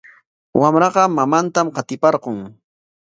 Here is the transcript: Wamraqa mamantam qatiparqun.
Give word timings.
Wamraqa 0.61 1.03
mamantam 1.17 1.67
qatiparqun. 1.75 2.37